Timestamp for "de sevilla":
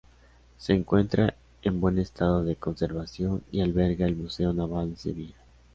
4.89-5.37